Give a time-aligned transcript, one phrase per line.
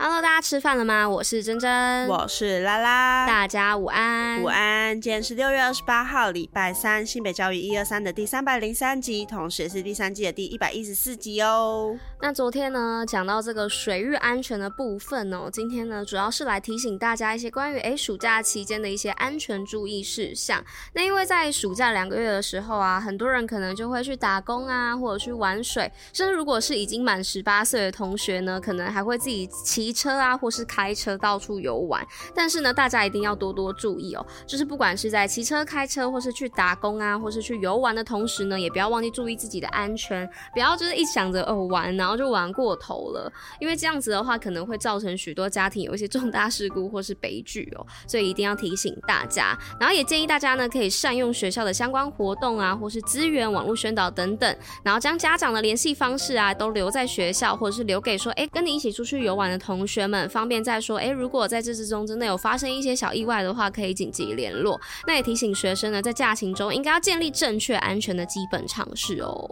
[0.00, 1.08] Hello，大家吃饭了吗？
[1.08, 4.98] 我是珍珍，我是拉拉，大家午安，午安。
[5.00, 11.98] 今天是六月二十八号，礼拜三，新北教育一二三的第三百零三集，同时也是第三季的第一百一十四集哦。
[12.22, 20.64] 那昨天呢，讲到这个水域安全的部分哦，今天呢，主要是来提醒大家一些关于诶暑假期间的一些安全注意事项。
[20.92, 29.87] 那因为在暑假两个月的时候啊，很多人可能就会去打工啊，或者去玩水，甚至如果是已经满十八岁的同学呢，可能还会自己骑。
[29.88, 34.26] 骑车啊，或是开车到处游玩，但是呢，大家一定要多多注意哦。
[34.46, 47.86] 就是不管是在骑车、开车，或是去打工啊，或是去游玩的同时呢，也不要忘记注意自己的安全，不要就是一想着哦玩，然后就玩过头了，因为这样子的话可能会造成许多家庭有一些重大事故或是悲剧哦。
[48.06, 59.77] 所以一定要提醒大家，然后也建议大家呢可以善用学校的相关活动啊，或是资源、网络宣导等等，然后将家长的联系方式啊都留在学校，或者是留给说哎跟你一起出去游玩的同。
[59.78, 64.76] 同学们方便再说，诶，如果在这之中真的有发生一些小意外的话，可以紧急联络。
[65.06, 69.48] 那也提醒学生呢，在假期中应该要建立正确安全的基本常识哦。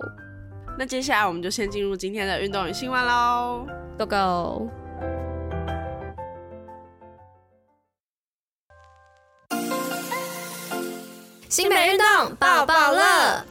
[0.76, 3.64] 那接下来我们就先进入今天的运动与新闻喽
[3.96, 4.68] ，Go Go！
[11.48, 13.44] 新北运动抱抱乐。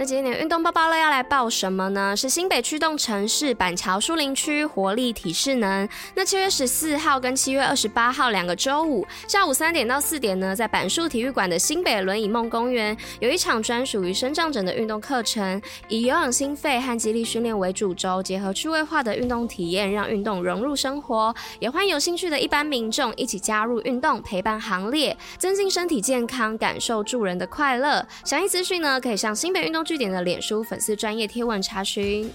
[0.00, 2.16] 那今天的运动报报乐要来报什么呢？
[2.16, 5.88] 是新北驱动城市板桥树林区活力体适能。
[6.14, 21.34] 那七月十四号跟七月二十八号两个周五下午三点到四点呢，在板树体育馆的新北轮椅梦公园有一场专属于身障者的运动课程，以有氧心肺和肌力训练为主轴，结合趣味化的运动体验，让运动融入生活。
[21.58, 28.06] 也欢迎有兴趣的一般民众一起加入运动陪伴行列，增进身体健康，感受助人的快乐。
[28.22, 32.30] 详细资讯呢，可以上新北运动据点的脸书粉丝专业贴问查询。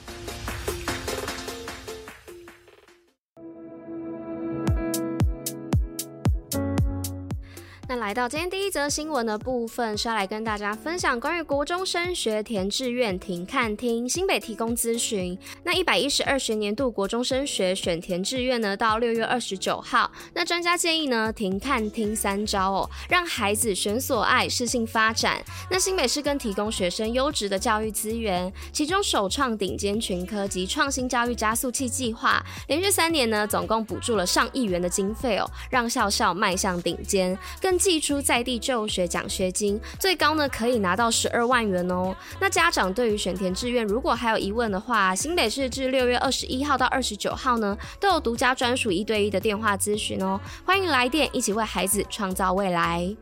[7.90, 15.38] 那来到今天第一则新闻的部分，是要来跟大家分享关于国中升学填志愿停看听，新北提供咨询。
[15.64, 20.10] 那一百一十二学年度国中升学选填志愿呢，到六月二十九号。
[20.34, 25.44] 那专家建议呢，停看听三招哦，让孩子选所爱，适性发展。
[25.70, 42.16] 那新北市更提供学生优质的教育资源，其中首创顶尖群科及创新教育加速器计划，连续三年呢，总共补助了上亿元的经费哦，让校校迈向顶尖，更寄出在地就学奖学金，最高呢可以拿到十二万元哦。
[42.40, 53.16] 那家长对于选填志愿如果还有疑问的话，新北市至六月二十一号到二十九号呢都有独家专属一对一的电话咨询哦，欢迎来电，一起为孩子创造未来。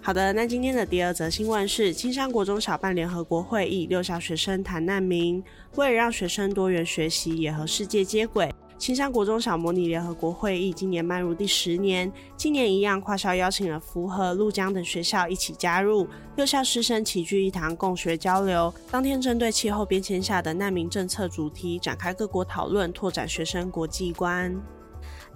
[0.00, 5.42] 好的，那今天的第二则新闻是青山国中小办联合国会议，六小学生谈难民，
[5.76, 8.52] 为了让学生多元学习也和世界接轨。
[8.84, 16.06] 青山国中小模拟联合国会议今年迈入第十年，今年一样跨校邀请了福和、陆江等学校一起加入，
[16.36, 18.70] 六校师生齐聚一堂共学交流。
[18.90, 24.54] 当天针对气候变迁下的难民政策主题展开各国讨论，拓展学生国际观。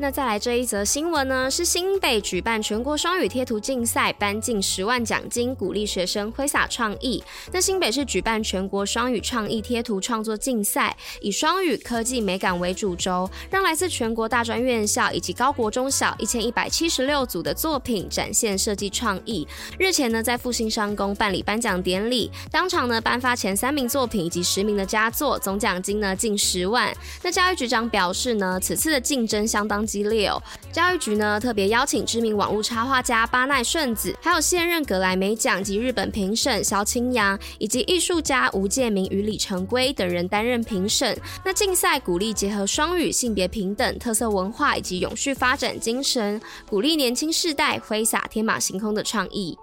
[0.01, 7.21] 那再来这一则新闻呢，是新北举办全国双语贴图竞赛，颁近十万奖金，鼓励学生挥洒创意。
[7.51, 19.49] 那新北市举办全国双语创意贴图创作竞赛，以双语科技美感为主轴，让来自全国大专院校以及高国中小一千一百七十六组的作品展现设计创意。
[19.81, 26.97] 日前呢，在复兴商工办理颁奖典礼，当场呢颁发前三名作品以及十名的佳作，总奖金呢近十万。
[27.21, 30.41] 那教育局长表示呢，此次的竞争相当激烈哦，
[30.71, 41.19] 教育局呢特别邀请知名网络插画家巴奈顺子，还有现任格莱美奖及日本评审萧清扬，以及艺术家吴建明与李成圭等人担任评审。
[41.45, 46.39] 那竞赛鼓励结合双语、性别平等、特色文化以及永续发展精神，
[46.69, 49.59] 鼓励年轻世代挥洒天马行空的创意。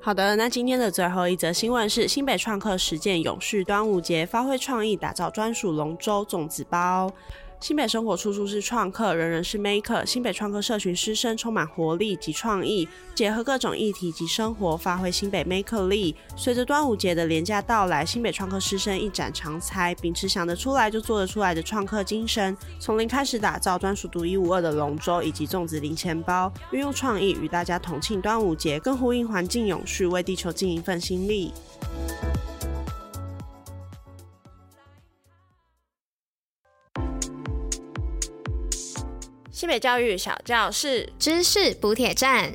[0.00, 7.10] 好的，那今天的最后一则新闻是新北创客实践永续端午节，发挥创意打造专属龙舟粽子包。
[7.58, 10.04] 新北生活处处是创客，人人是 maker。
[10.04, 16.14] 新北创客社群师生充满活力及创意，结合各种议题及生活，发挥新北 maker 力。
[16.36, 31.52] 随着端午节的连假到来，新北创客师生一展长才，秉持想得出来就做得出来的创客精神，从零开始打造专属独一无二的龙舟以及粽子零钱包，运用创意与大家同庆端午节，更呼应环境永续，为地球尽一份心力。
[39.66, 42.54] 新北教育小教室知识补铁站。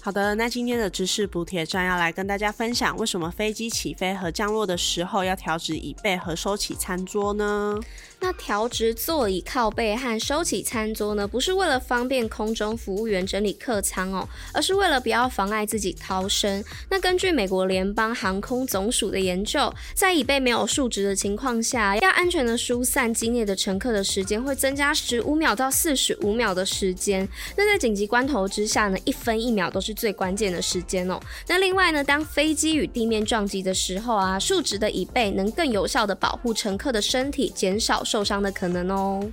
[0.00, 7.76] 好的，那今天的知识补铁站要来跟大家分享，为什么飞机起飞和降落的时候要调直椅背和收起餐桌呢？
[8.22, 16.62] 那调直座椅靠背和收起餐桌呢，不是为了方便空中服务员整理客舱哦，而是为了不要妨碍自己逃生。
[16.88, 27.28] 那根据美国联邦航空总署的研究，在椅背没有竖直的情况下，要安全的疏散机内的乘客的时间会增加十五秒到四十五秒的时间。
[27.56, 31.18] 那在紧急关头之下呢，一分一秒都是最关键的时间哦。
[31.48, 39.26] 那另外呢，当飞机与地面撞击的时候啊，竖直的椅背能更有效的保护乘客的身体，减少受伤的可能哦。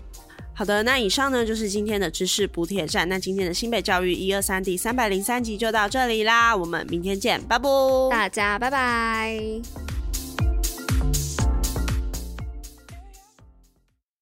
[0.54, 3.08] 好的，那以上呢就是今天的知识补铁站。
[3.10, 7.70] 那今天的新北教育一二三第三百零三集就到这里啦，我们明天见，拜拜，
[8.10, 9.89] 大家拜拜。